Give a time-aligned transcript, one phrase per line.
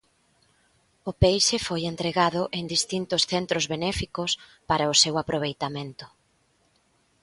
[1.09, 4.31] O peixe foi entregado en distintos centros benéficos
[4.69, 6.05] para o seu aproveitamento.